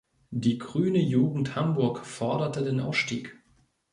[0.31, 3.37] Die Grüne Jugend Hamburg forderte den Ausstieg.